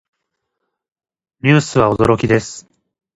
[1.43, 2.67] ニュースは驚きです。